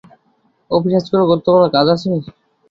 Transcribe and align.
অফিসে 0.71 0.97
আজ 0.99 1.07
কোনো 1.11 1.23
গুরুত্বপূর্ণ 1.29 1.65
কাজ 1.75 1.87
আছে? 1.95 2.09